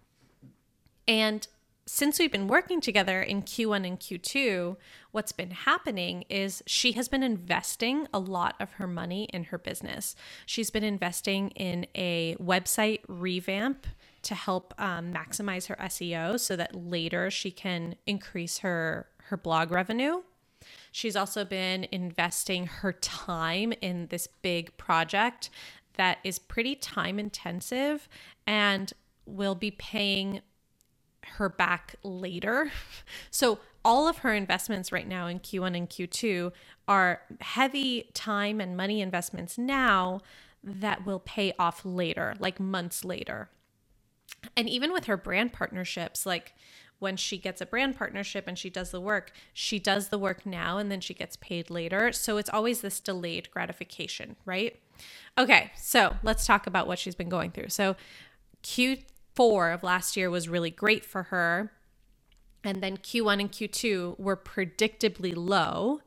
and 1.08 1.46
since 1.86 2.18
we've 2.18 2.32
been 2.32 2.48
working 2.48 2.80
together 2.80 3.22
in 3.22 3.42
Q1 3.42 3.86
and 3.86 4.00
Q2, 4.00 4.76
what's 5.12 5.30
been 5.30 5.52
happening 5.52 6.24
is 6.28 6.62
she 6.66 6.92
has 6.92 7.06
been 7.06 7.22
investing 7.22 8.08
a 8.12 8.18
lot 8.18 8.56
of 8.58 8.72
her 8.72 8.88
money 8.88 9.28
in 9.32 9.44
her 9.44 9.58
business. 9.58 10.16
She's 10.46 10.70
been 10.70 10.82
investing 10.82 11.50
in 11.50 11.86
a 11.94 12.34
website 12.40 13.00
revamp 13.06 13.86
to 14.22 14.34
help 14.34 14.74
um, 14.78 15.12
maximize 15.12 15.68
her 15.68 15.76
SEO 15.76 16.40
so 16.40 16.56
that 16.56 16.74
later 16.74 17.30
she 17.30 17.52
can 17.52 17.94
increase 18.06 18.58
her 18.58 19.06
her 19.28 19.36
blog 19.36 19.70
revenue. 19.70 20.22
She's 20.90 21.16
also 21.16 21.44
been 21.44 21.86
investing 21.92 22.66
her 22.66 22.92
time 22.92 23.72
in 23.80 24.06
this 24.08 24.26
big 24.42 24.76
project 24.76 25.50
that 25.94 26.18
is 26.24 26.38
pretty 26.38 26.74
time 26.74 27.18
intensive 27.18 28.08
and 28.46 28.92
will 29.24 29.54
be 29.54 29.70
paying 29.70 30.42
her 31.36 31.48
back 31.48 31.96
later. 32.02 32.70
So 33.30 33.58
all 33.84 34.08
of 34.08 34.18
her 34.18 34.32
investments 34.34 34.90
right 34.90 35.06
now 35.06 35.26
in 35.26 35.38
Q1 35.38 35.76
and 35.76 35.88
Q2 35.88 36.52
are 36.88 37.20
heavy 37.40 38.10
time 38.14 38.60
and 38.60 38.76
money 38.76 39.00
investments 39.00 39.56
now 39.58 40.20
that 40.64 41.06
will 41.06 41.20
pay 41.20 41.52
off 41.58 41.84
later, 41.84 42.34
like 42.40 42.58
months 42.58 43.04
later. 43.04 43.48
And 44.56 44.68
even 44.68 44.92
with 44.92 45.04
her 45.04 45.16
brand 45.16 45.52
partnerships, 45.52 46.26
like 46.26 46.54
when 46.98 47.16
she 47.16 47.38
gets 47.38 47.60
a 47.60 47.66
brand 47.66 47.96
partnership 47.96 48.44
and 48.46 48.58
she 48.58 48.70
does 48.70 48.90
the 48.90 49.00
work, 49.00 49.32
she 49.52 49.78
does 49.78 50.08
the 50.08 50.18
work 50.18 50.46
now 50.46 50.78
and 50.78 50.90
then 50.90 51.00
she 51.00 51.14
gets 51.14 51.36
paid 51.36 51.70
later. 51.70 52.10
So 52.12 52.38
it's 52.38 52.50
always 52.50 52.80
this 52.80 53.00
delayed 53.00 53.50
gratification, 53.50 54.36
right? 54.44 54.78
Okay, 55.38 55.70
so 55.76 56.16
let's 56.22 56.46
talk 56.46 56.66
about 56.66 56.86
what 56.86 56.98
she's 56.98 57.14
been 57.14 57.28
going 57.28 57.50
through. 57.50 57.68
So 57.68 57.96
Q 58.62 58.98
Q4 59.36 59.74
of 59.74 59.82
last 59.82 60.16
year 60.16 60.30
was 60.30 60.48
really 60.48 60.70
great 60.70 61.04
for 61.04 61.24
her. 61.24 61.72
And 62.64 62.82
then 62.82 62.96
Q1 62.96 63.40
and 63.40 63.52
Q2 63.52 64.18
were 64.18 64.36
predictably 64.36 65.34
low, 65.36 66.00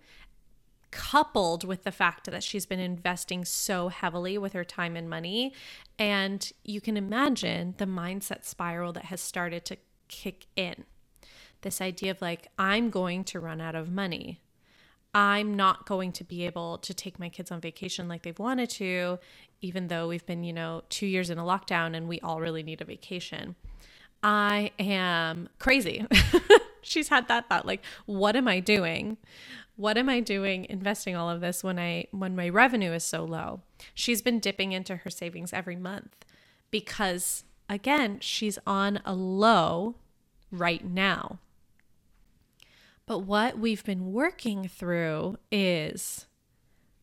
coupled 0.91 1.63
with 1.63 1.83
the 1.83 1.91
fact 1.91 2.29
that 2.29 2.43
she's 2.43 2.65
been 2.65 2.79
investing 2.79 3.45
so 3.45 3.87
heavily 3.89 4.37
with 4.37 4.53
her 4.53 4.65
time 4.65 4.95
and 4.95 5.09
money. 5.09 5.53
And 5.97 6.51
you 6.63 6.81
can 6.81 6.97
imagine 6.97 7.75
the 7.77 7.85
mindset 7.85 8.43
spiral 8.43 8.91
that 8.93 9.05
has 9.05 9.21
started 9.21 9.63
to 9.65 9.77
kick 10.07 10.47
in. 10.55 10.83
This 11.61 11.81
idea 11.81 12.11
of 12.11 12.21
like, 12.21 12.47
I'm 12.57 12.89
going 12.89 13.23
to 13.25 13.39
run 13.39 13.61
out 13.61 13.75
of 13.75 13.89
money. 13.91 14.41
I'm 15.13 15.55
not 15.55 15.87
going 15.87 16.11
to 16.13 16.23
be 16.23 16.45
able 16.45 16.77
to 16.79 16.93
take 16.93 17.19
my 17.19 17.29
kids 17.29 17.51
on 17.51 17.59
vacation 17.59 18.07
like 18.07 18.21
they've 18.21 18.37
wanted 18.37 18.69
to 18.71 19.19
even 19.61 19.87
though 19.87 20.07
we've 20.07 20.25
been, 20.25 20.43
you 20.43 20.53
know, 20.53 20.83
two 20.89 21.05
years 21.05 21.29
in 21.29 21.37
a 21.37 21.43
lockdown 21.43 21.95
and 21.95 22.07
we 22.07 22.19
all 22.21 22.39
really 22.39 22.63
need 22.63 22.81
a 22.81 22.85
vacation. 22.85 23.55
I 24.23 24.71
am 24.79 25.49
crazy. 25.59 26.05
She's 26.81 27.09
had 27.09 27.27
that 27.27 27.49
thought 27.49 27.65
like, 27.65 27.83
what 28.05 28.35
am 28.35 28.47
I 28.47 28.59
doing? 28.59 29.17
What 29.75 29.97
am 29.97 30.09
I 30.09 30.19
doing 30.19 30.65
investing 30.65 31.15
all 31.15 31.29
of 31.29 31.41
this 31.41 31.63
when 31.63 31.79
I 31.79 32.07
when 32.11 32.35
my 32.35 32.49
revenue 32.49 32.91
is 32.91 33.03
so 33.03 33.23
low? 33.23 33.61
She's 33.93 34.21
been 34.21 34.39
dipping 34.39 34.71
into 34.71 34.97
her 34.97 35.09
savings 35.09 35.53
every 35.53 35.77
month 35.77 36.25
because 36.71 37.43
again, 37.69 38.19
she's 38.19 38.59
on 38.67 38.99
a 39.05 39.13
low 39.13 39.95
right 40.51 40.85
now. 40.85 41.39
But 43.09 43.25
what 43.25 43.57
we've 43.57 43.83
been 43.83 44.13
working 44.13 44.67
through 44.67 45.37
is 45.51 46.27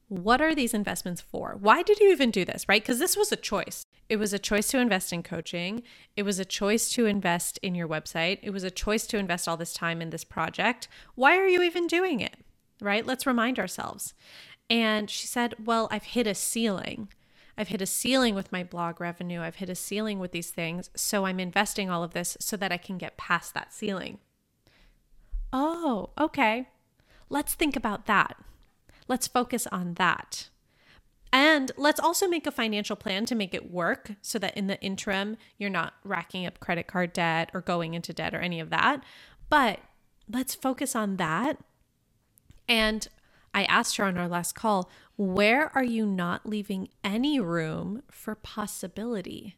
what 0.07 0.41
are 0.41 0.55
these 0.55 0.73
investments 0.73 1.21
for? 1.21 1.57
Why 1.59 1.83
did 1.83 1.99
you 1.99 2.13
even 2.13 2.31
do 2.31 2.45
this, 2.45 2.65
right? 2.69 2.81
Because 2.81 3.01
this 3.01 3.17
was 3.17 3.33
a 3.33 3.37
choice. 3.37 3.85
It 4.09 4.19
was 4.19 4.33
a 4.33 4.39
choice 4.39 4.69
to 4.69 4.79
invest 4.79 5.13
in 5.13 5.25
coaching. 5.25 5.83
It 6.15 6.23
was 6.23 6.39
a 6.39 6.45
choice 6.45 6.91
to 6.91 7.07
invest 7.07 7.59
in 7.61 7.75
your 7.75 7.89
website. 7.89 8.39
It 8.41 8.51
was 8.51 8.63
a 8.63 8.71
choice 8.71 9.05
to 9.09 9.19
invest 9.19 9.49
all 9.49 9.57
this 9.57 9.73
time 9.73 10.01
in 10.01 10.11
this 10.11 10.23
project. 10.23 10.87
Why 11.17 11.37
are 11.39 11.49
you 11.49 11.61
even 11.63 11.89
doing 11.89 12.21
it, 12.21 12.37
right? 12.81 13.05
Let's 13.05 13.27
remind 13.27 13.59
ourselves. 13.59 14.15
And 14.71 15.11
she 15.11 15.27
said, 15.27 15.57
Well, 15.65 15.89
I've 15.91 16.05
hit 16.05 16.29
a 16.29 16.37
ceiling. 16.37 17.09
I've 17.59 17.69
hit 17.69 17.83
a 17.83 17.87
ceiling 17.87 18.37
with 18.37 18.53
my 18.53 18.63
blog 18.63 19.01
revenue. 19.01 19.41
I've 19.41 19.57
hit 19.57 19.71
a 19.71 19.75
ceiling 19.75 20.21
with 20.21 20.31
these 20.31 20.51
things. 20.51 20.89
So 20.95 21.27
I'm 21.27 21.41
investing 21.41 21.91
all 21.91 22.05
of 22.05 22.13
this 22.13 22.37
so 22.39 22.57
that 22.59 22.71
I 22.71 22.77
can 22.77 22.97
get 22.97 23.17
past 23.17 23.55
that 23.55 23.75
ceiling. 23.75 24.21
Oh, 25.59 26.11
okay. 26.19 26.69
Let's 27.31 27.55
think 27.55 27.77
about 27.77 28.05
that. 28.05 28.37
Let's 29.09 29.27
focus 29.27 29.67
on 29.73 29.95
that. 29.95 30.51
And 31.33 31.73
let's 31.79 31.99
also 31.99 32.29
make 32.29 32.47
a 32.47 32.51
financial 32.51 32.95
plan 32.95 33.25
to 33.25 33.35
make 33.35 33.55
it 33.55 33.73
work 33.73 34.13
so 34.21 34.39
that 34.39 34.55
in 34.55 34.67
the 34.67 34.79
interim, 34.83 35.39
you're 35.57 35.71
not 35.71 35.95
racking 36.05 36.45
up 36.45 36.61
credit 36.61 36.87
card 36.87 37.15
debt 37.15 37.51
or 37.55 37.63
going 37.63 37.95
into 37.95 38.13
debt 38.13 38.35
or 38.35 38.41
any 38.41 38.61
of 38.61 38.69
that. 38.69 39.03
But 39.49 39.81
let's 40.31 40.55
focus 40.55 40.95
on 40.95 41.17
that. 41.17 41.57
And 42.69 43.09
I 43.55 43.65
asked 43.65 43.97
her 43.97 44.05
on 44.05 44.19
our 44.19 44.29
last 44.29 44.55
call, 44.55 44.91
where 45.17 45.75
are 45.75 45.85
you 45.85 46.05
not 46.05 46.45
leaving 46.45 46.91
any 47.03 47.41
room 47.41 48.03
for 48.11 48.35
possibility? 48.35 49.57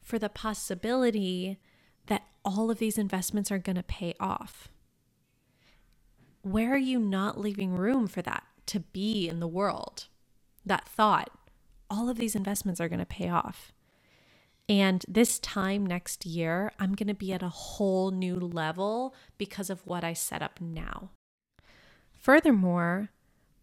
For 0.00 0.16
the 0.16 0.28
possibility 0.28 1.58
that 2.06 2.22
all 2.44 2.70
of 2.70 2.78
these 2.78 2.98
investments 2.98 3.50
are 3.50 3.58
going 3.58 3.74
to 3.74 3.82
pay 3.82 4.14
off? 4.20 4.68
Where 6.42 6.72
are 6.72 6.78
you 6.78 6.98
not 6.98 7.38
leaving 7.38 7.76
room 7.76 8.06
for 8.06 8.22
that? 8.22 8.44
to 8.70 8.80
be 8.80 9.28
in 9.28 9.40
the 9.40 9.48
world, 9.48 10.06
that 10.64 10.86
thought, 10.88 11.30
all 11.90 12.08
of 12.08 12.18
these 12.18 12.36
investments 12.36 12.80
are 12.80 12.88
going 12.88 13.00
to 13.00 13.06
pay 13.06 13.28
off. 13.28 13.72
And 14.68 15.04
this 15.08 15.40
time 15.40 15.84
next 15.84 16.24
year, 16.24 16.70
I'm 16.78 16.94
going 16.94 17.08
to 17.08 17.14
be 17.14 17.32
at 17.32 17.42
a 17.42 17.48
whole 17.48 18.12
new 18.12 18.36
level 18.36 19.12
because 19.38 19.70
of 19.70 19.84
what 19.84 20.04
I 20.04 20.12
set 20.12 20.40
up 20.40 20.60
now. 20.60 21.10
Furthermore, 22.12 23.10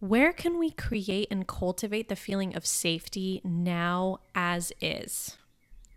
where 0.01 0.33
can 0.33 0.59
we 0.59 0.71
create 0.71 1.29
and 1.31 1.47
cultivate 1.47 2.09
the 2.09 2.17
feeling 2.17 2.53
of 2.53 2.65
safety 2.65 3.39
now 3.45 4.19
as 4.35 4.73
is? 4.81 5.37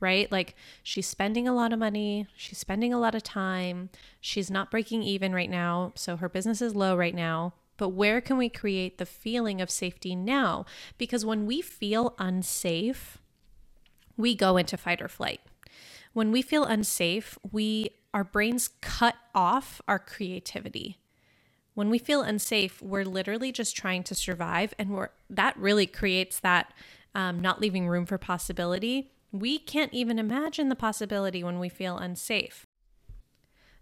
Right? 0.00 0.32
Like 0.32 0.56
she's 0.82 1.06
spending 1.06 1.46
a 1.46 1.54
lot 1.54 1.72
of 1.72 1.78
money, 1.78 2.26
she's 2.34 2.58
spending 2.58 2.92
a 2.92 2.98
lot 2.98 3.14
of 3.14 3.22
time, 3.22 3.90
she's 4.20 4.50
not 4.50 4.70
breaking 4.70 5.02
even 5.02 5.34
right 5.34 5.50
now, 5.50 5.92
so 5.94 6.16
her 6.16 6.28
business 6.28 6.62
is 6.62 6.74
low 6.74 6.96
right 6.96 7.14
now 7.14 7.52
but 7.80 7.88
where 7.88 8.20
can 8.20 8.36
we 8.36 8.50
create 8.50 8.98
the 8.98 9.06
feeling 9.06 9.62
of 9.62 9.70
safety 9.70 10.14
now? 10.14 10.66
Because 10.98 11.24
when 11.24 11.46
we 11.46 11.62
feel 11.62 12.14
unsafe, 12.18 13.16
we 14.18 14.34
go 14.34 14.58
into 14.58 14.76
fight 14.76 15.00
or 15.00 15.08
flight. 15.08 15.40
When 16.12 16.30
we 16.30 16.42
feel 16.42 16.64
unsafe, 16.64 17.38
we 17.50 17.92
our 18.12 18.22
brains 18.22 18.68
cut 18.82 19.14
off 19.34 19.80
our 19.88 19.98
creativity. 19.98 20.98
When 21.72 21.88
we 21.88 21.98
feel 21.98 22.20
unsafe, 22.20 22.82
we're 22.82 23.04
literally 23.04 23.50
just 23.50 23.74
trying 23.74 24.02
to 24.04 24.14
survive, 24.14 24.74
and 24.78 24.90
we're 24.90 25.08
that 25.30 25.56
really 25.56 25.86
creates 25.86 26.38
that 26.40 26.74
um, 27.14 27.40
not 27.40 27.62
leaving 27.62 27.88
room 27.88 28.04
for 28.04 28.18
possibility. 28.18 29.10
We 29.32 29.58
can't 29.58 29.92
even 29.94 30.18
imagine 30.18 30.68
the 30.68 30.76
possibility 30.76 31.44
when 31.44 31.58
we 31.58 31.68
feel 31.68 31.96
unsafe. 31.96 32.66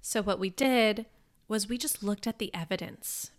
So, 0.00 0.22
what 0.22 0.38
we 0.38 0.50
did 0.50 1.06
was 1.48 1.68
we 1.68 1.78
just 1.78 2.02
looked 2.02 2.26
at 2.26 2.38
the 2.38 2.54
evidence. 2.54 3.30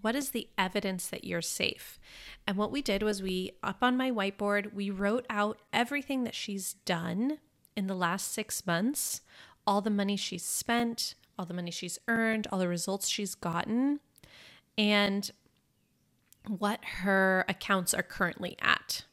What 0.00 0.14
is 0.14 0.30
the 0.30 0.48
evidence 0.56 1.08
that 1.08 1.24
you're 1.24 1.42
safe? 1.42 1.98
And 2.46 2.56
what 2.56 2.70
we 2.70 2.82
did 2.82 3.02
was 3.02 3.22
we, 3.22 3.52
up 3.62 3.78
on 3.82 3.96
my 3.96 4.10
whiteboard, 4.10 4.72
we 4.72 4.90
wrote 4.90 5.26
out 5.28 5.58
everything 5.72 6.24
that 6.24 6.34
she's 6.34 6.74
done 6.84 7.38
in 7.76 7.88
the 7.88 7.94
last 7.94 8.32
six 8.32 8.66
months, 8.66 9.22
all 9.66 9.80
the 9.80 9.90
money 9.90 10.16
she's 10.16 10.44
spent, 10.44 11.14
all 11.38 11.46
the 11.46 11.54
money 11.54 11.70
she's 11.70 11.98
earned, 12.06 12.46
all 12.52 12.58
the 12.58 12.68
results 12.68 13.08
she's 13.08 13.34
gotten, 13.34 14.00
and 14.76 15.30
what 16.46 16.84
her 17.02 17.44
accounts 17.48 17.92
are 17.92 18.02
currently 18.02 18.56
at. 18.60 19.04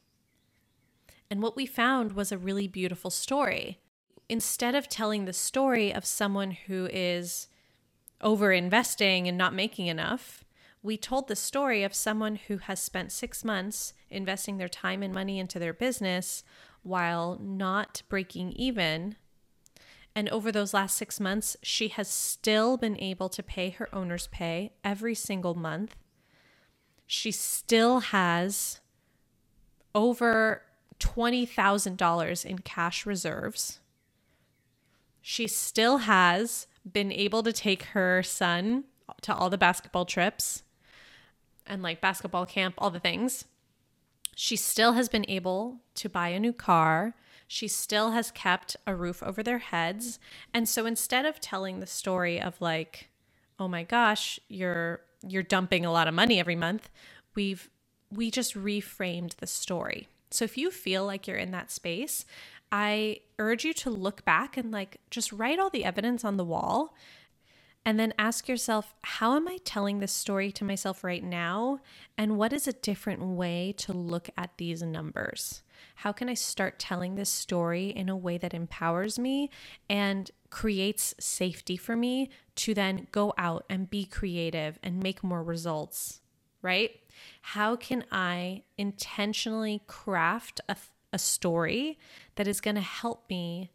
And 1.30 1.42
what 1.42 1.56
we 1.56 1.66
found 1.66 2.12
was 2.12 2.30
a 2.30 2.38
really 2.38 2.68
beautiful 2.68 3.10
story. 3.10 3.78
Instead 4.28 4.74
of 4.74 4.88
telling 4.88 5.24
the 5.24 5.32
story 5.32 5.92
of 5.92 6.04
someone 6.04 6.52
who 6.52 6.88
is 6.92 7.48
over 8.20 8.52
investing 8.52 9.28
and 9.28 9.36
not 9.36 9.54
making 9.54 9.86
enough, 9.86 10.44
we 10.82 10.96
told 10.96 11.26
the 11.26 11.36
story 11.36 11.82
of 11.82 11.94
someone 11.94 12.36
who 12.36 12.58
has 12.58 12.80
spent 12.80 13.10
six 13.10 13.44
months 13.44 13.92
investing 14.08 14.56
their 14.56 14.68
time 14.68 15.02
and 15.02 15.12
money 15.12 15.38
into 15.38 15.58
their 15.58 15.72
business 15.72 16.44
while 16.82 17.38
not 17.42 18.02
breaking 18.08 18.52
even. 18.52 19.16
And 20.14 20.28
over 20.30 20.50
those 20.50 20.72
last 20.72 20.96
six 20.96 21.20
months, 21.20 21.56
she 21.62 21.88
has 21.88 22.08
still 22.08 22.76
been 22.76 22.98
able 23.00 23.28
to 23.30 23.42
pay 23.42 23.70
her 23.70 23.94
owner's 23.94 24.28
pay 24.28 24.72
every 24.84 25.14
single 25.14 25.54
month. 25.54 25.96
She 27.06 27.32
still 27.32 28.00
has 28.00 28.80
over 29.94 30.62
$20,000 30.98 32.44
in 32.44 32.58
cash 32.60 33.06
reserves. 33.06 33.80
She 35.20 35.46
still 35.46 35.98
has 35.98 36.66
been 36.90 37.10
able 37.10 37.42
to 37.42 37.52
take 37.52 37.82
her 37.84 38.22
son 38.22 38.84
to 39.22 39.34
all 39.34 39.50
the 39.50 39.58
basketball 39.58 40.04
trips 40.04 40.62
and 41.66 41.82
like 41.82 42.00
basketball 42.00 42.46
camp, 42.46 42.74
all 42.78 42.90
the 42.90 43.00
things. 43.00 43.44
She 44.34 44.56
still 44.56 44.92
has 44.92 45.08
been 45.08 45.24
able 45.28 45.78
to 45.94 46.08
buy 46.08 46.28
a 46.28 46.40
new 46.40 46.52
car. 46.52 47.14
She 47.48 47.68
still 47.68 48.12
has 48.12 48.30
kept 48.30 48.76
a 48.86 48.94
roof 48.94 49.22
over 49.22 49.42
their 49.42 49.58
heads. 49.58 50.18
And 50.52 50.68
so 50.68 50.86
instead 50.86 51.24
of 51.24 51.40
telling 51.40 51.80
the 51.80 51.86
story 51.86 52.40
of 52.40 52.60
like, 52.60 53.08
oh 53.58 53.68
my 53.68 53.82
gosh, 53.82 54.38
you're 54.48 55.00
you're 55.26 55.42
dumping 55.42 55.84
a 55.84 55.90
lot 55.90 56.06
of 56.06 56.14
money 56.14 56.38
every 56.38 56.54
month, 56.54 56.90
we've 57.34 57.70
we 58.12 58.30
just 58.30 58.54
reframed 58.54 59.36
the 59.36 59.46
story. 59.46 60.08
So 60.36 60.44
if 60.44 60.58
you 60.58 60.70
feel 60.70 61.06
like 61.06 61.26
you're 61.26 61.36
in 61.36 61.50
that 61.52 61.70
space, 61.70 62.26
I 62.70 63.20
urge 63.38 63.64
you 63.64 63.72
to 63.74 63.90
look 63.90 64.24
back 64.24 64.56
and 64.56 64.70
like 64.70 64.98
just 65.10 65.32
write 65.32 65.58
all 65.58 65.70
the 65.70 65.84
evidence 65.84 66.24
on 66.24 66.36
the 66.36 66.44
wall 66.44 66.94
and 67.86 68.00
then 68.00 68.12
ask 68.18 68.48
yourself, 68.48 68.94
how 69.02 69.36
am 69.36 69.46
I 69.46 69.58
telling 69.64 70.00
this 70.00 70.12
story 70.12 70.50
to 70.52 70.64
myself 70.64 71.04
right 71.04 71.22
now? 71.22 71.78
And 72.18 72.36
what 72.36 72.52
is 72.52 72.66
a 72.66 72.72
different 72.72 73.22
way 73.22 73.72
to 73.78 73.92
look 73.92 74.28
at 74.36 74.50
these 74.58 74.82
numbers? 74.82 75.62
How 75.96 76.10
can 76.10 76.28
I 76.28 76.34
start 76.34 76.80
telling 76.80 77.14
this 77.14 77.30
story 77.30 77.90
in 77.90 78.08
a 78.08 78.16
way 78.16 78.38
that 78.38 78.52
empowers 78.52 79.20
me 79.20 79.50
and 79.88 80.30
creates 80.50 81.14
safety 81.20 81.76
for 81.76 81.96
me 81.96 82.28
to 82.56 82.74
then 82.74 83.06
go 83.12 83.32
out 83.38 83.64
and 83.70 83.88
be 83.88 84.04
creative 84.04 84.80
and 84.82 85.00
make 85.02 85.22
more 85.22 85.42
results, 85.44 86.20
right? 86.66 87.00
How 87.40 87.76
can 87.76 88.04
I 88.10 88.64
intentionally 88.76 89.82
craft 89.86 90.60
a, 90.68 90.76
a 91.12 91.18
story 91.18 91.96
that 92.34 92.48
is 92.48 92.60
going 92.60 92.74
to 92.74 92.80
help 92.80 93.30
me 93.30 93.70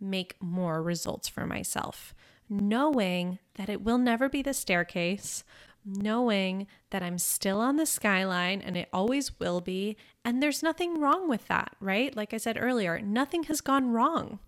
make 0.00 0.36
more 0.40 0.80
results 0.80 1.28
for 1.28 1.44
myself? 1.44 2.14
Knowing 2.48 3.40
that 3.56 3.68
it 3.68 3.82
will 3.82 3.98
never 3.98 4.28
be 4.28 4.42
the 4.42 4.54
staircase, 4.54 5.42
knowing 5.84 6.68
that 6.90 7.02
I'm 7.02 7.18
still 7.18 7.60
on 7.60 7.76
the 7.76 7.86
skyline 7.86 8.62
and 8.62 8.76
it 8.76 8.88
always 8.92 9.40
will 9.40 9.60
be. 9.60 9.96
And 10.24 10.40
there's 10.40 10.62
nothing 10.62 11.00
wrong 11.00 11.28
with 11.28 11.48
that, 11.48 11.74
right? 11.80 12.14
Like 12.14 12.32
I 12.32 12.36
said 12.36 12.56
earlier, 12.60 13.00
nothing 13.00 13.42
has 13.44 13.60
gone 13.60 13.90
wrong. 13.90 14.38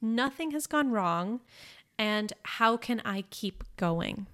Nothing 0.00 0.52
has 0.52 0.68
gone 0.68 0.92
wrong. 0.92 1.40
And 1.98 2.32
how 2.44 2.76
can 2.76 3.02
I 3.04 3.24
keep 3.30 3.64
going? 3.76 4.28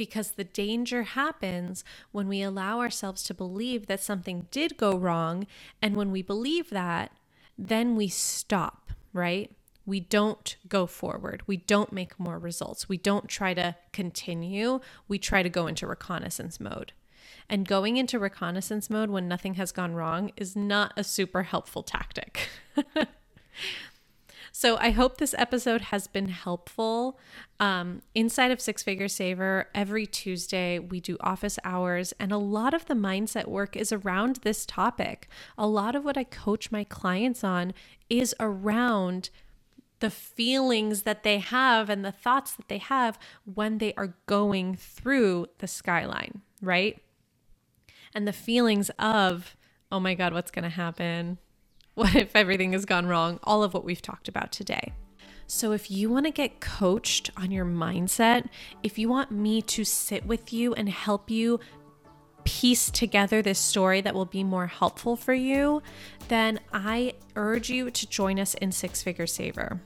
Because 0.00 0.30
the 0.30 0.44
danger 0.44 1.02
happens 1.02 1.84
when 2.10 2.26
we 2.26 2.40
allow 2.40 2.80
ourselves 2.80 3.22
to 3.22 3.34
believe 3.34 3.84
that 3.84 4.00
something 4.00 4.46
did 4.50 4.78
go 4.78 4.96
wrong. 4.96 5.46
And 5.82 5.94
when 5.94 6.10
we 6.10 6.22
believe 6.22 6.70
that, 6.70 7.12
then 7.58 7.96
we 7.96 8.08
stop, 8.08 8.92
right? 9.12 9.50
We 9.84 10.00
don't 10.00 10.56
go 10.66 10.86
forward. 10.86 11.42
We 11.46 11.58
don't 11.58 11.92
make 11.92 12.18
more 12.18 12.38
results. 12.38 12.88
We 12.88 12.96
don't 12.96 13.28
try 13.28 13.52
to 13.52 13.76
continue. 13.92 14.80
We 15.06 15.18
try 15.18 15.42
to 15.42 15.50
go 15.50 15.66
into 15.66 15.86
reconnaissance 15.86 16.58
mode. 16.58 16.94
And 17.46 17.68
going 17.68 17.98
into 17.98 18.18
reconnaissance 18.18 18.88
mode 18.88 19.10
when 19.10 19.28
nothing 19.28 19.56
has 19.56 19.70
gone 19.70 19.94
wrong 19.94 20.32
is 20.34 20.56
not 20.56 20.94
a 20.96 21.04
super 21.04 21.42
helpful 21.42 21.82
tactic. 21.82 22.48
So 24.60 24.76
I 24.76 24.90
hope 24.90 25.16
this 25.16 25.34
episode 25.38 25.80
has 25.80 26.06
been 26.06 26.28
helpful. 26.28 27.18
Um, 27.60 28.02
inside 28.14 28.50
of 28.50 28.60
Six 28.60 28.82
Figure 28.82 29.08
Saver, 29.08 29.68
every 29.74 30.04
Tuesday 30.04 30.78
we 30.78 31.00
do 31.00 31.16
office 31.20 31.58
hours, 31.64 32.12
and 32.20 32.30
a 32.30 32.36
lot 32.36 32.74
of 32.74 32.84
the 32.84 32.92
mindset 32.92 33.46
work 33.48 33.74
is 33.74 33.90
around 33.90 34.40
this 34.42 34.66
topic. 34.66 35.28
A 35.56 35.66
lot 35.66 35.94
of 35.94 36.04
what 36.04 36.18
I 36.18 36.24
coach 36.24 36.70
my 36.70 36.84
clients 36.84 37.42
on 37.42 37.72
is 38.10 38.34
around 38.38 39.30
the 40.00 40.10
feelings 40.10 41.04
that 41.04 41.22
they 41.22 41.38
have 41.38 41.88
and 41.88 42.04
the 42.04 42.12
thoughts 42.12 42.52
that 42.52 42.68
they 42.68 42.76
have 42.76 43.18
when 43.46 43.78
they 43.78 43.94
are 43.94 44.14
going 44.26 44.76
through 44.76 45.46
the 45.56 45.66
skyline, 45.68 46.42
right? 46.60 47.00
And 48.14 48.28
the 48.28 48.34
feelings 48.34 48.90
of, 48.98 49.56
oh 49.90 50.00
my 50.00 50.12
God, 50.12 50.34
what's 50.34 50.50
going 50.50 50.64
to 50.64 50.68
happen? 50.68 51.38
What 51.94 52.14
if 52.14 52.34
everything 52.36 52.72
has 52.72 52.84
gone 52.84 53.06
wrong? 53.06 53.40
All 53.42 53.62
of 53.62 53.74
what 53.74 53.84
we've 53.84 54.00
talked 54.00 54.28
about 54.28 54.52
today. 54.52 54.92
So, 55.46 55.72
if 55.72 55.90
you 55.90 56.08
want 56.08 56.26
to 56.26 56.30
get 56.30 56.60
coached 56.60 57.30
on 57.36 57.50
your 57.50 57.64
mindset, 57.64 58.48
if 58.84 58.98
you 58.98 59.08
want 59.08 59.32
me 59.32 59.60
to 59.62 59.84
sit 59.84 60.24
with 60.24 60.52
you 60.52 60.72
and 60.74 60.88
help 60.88 61.28
you 61.28 61.58
piece 62.44 62.90
together 62.90 63.42
this 63.42 63.58
story 63.58 64.00
that 64.00 64.14
will 64.14 64.24
be 64.24 64.44
more 64.44 64.68
helpful 64.68 65.16
for 65.16 65.34
you, 65.34 65.82
then 66.28 66.60
I 66.72 67.14
urge 67.34 67.68
you 67.68 67.90
to 67.90 68.08
join 68.08 68.38
us 68.38 68.54
in 68.54 68.70
Six 68.70 69.02
Figure 69.02 69.26
Saver. 69.26 69.80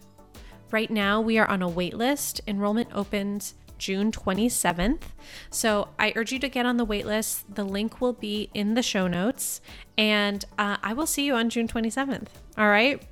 Right 0.70 0.90
now, 0.90 1.20
we 1.20 1.38
are 1.38 1.48
on 1.48 1.62
a 1.62 1.68
wait 1.68 1.94
list. 1.94 2.42
Enrollment 2.46 2.90
opens 2.94 3.54
June 3.78 4.10
27th. 4.12 5.02
So 5.50 5.88
I 5.98 6.12
urge 6.16 6.32
you 6.32 6.38
to 6.40 6.48
get 6.48 6.66
on 6.66 6.76
the 6.76 6.86
waitlist. 6.86 7.44
The 7.52 7.64
link 7.64 8.00
will 8.00 8.12
be 8.12 8.50
in 8.54 8.74
the 8.74 8.82
show 8.82 9.06
notes, 9.06 9.60
and 9.96 10.44
uh, 10.58 10.76
I 10.82 10.92
will 10.92 11.06
see 11.06 11.24
you 11.24 11.34
on 11.34 11.50
June 11.50 11.68
27th. 11.68 12.28
All 12.56 12.68
right. 12.68 13.02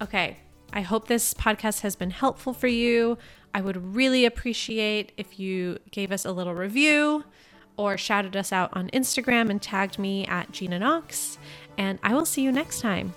Okay. 0.00 0.38
I 0.72 0.82
hope 0.82 1.08
this 1.08 1.32
podcast 1.32 1.80
has 1.80 1.96
been 1.96 2.10
helpful 2.10 2.52
for 2.52 2.66
you. 2.66 3.16
I 3.54 3.60
would 3.60 3.94
really 3.94 4.26
appreciate 4.26 5.12
if 5.16 5.40
you 5.40 5.78
gave 5.90 6.12
us 6.12 6.24
a 6.24 6.32
little 6.32 6.54
review 6.54 7.24
or 7.76 7.96
shouted 7.96 8.36
us 8.36 8.52
out 8.52 8.70
on 8.76 8.90
Instagram 8.90 9.48
and 9.50 9.62
tagged 9.62 9.98
me 9.98 10.26
at 10.26 10.52
Gina 10.52 10.78
Knox. 10.78 11.38
And 11.78 11.98
I 12.02 12.14
will 12.14 12.26
see 12.26 12.42
you 12.42 12.52
next 12.52 12.80
time. 12.80 13.14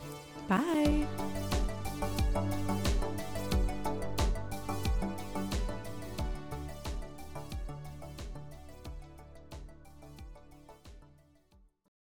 Bye. 0.47 1.07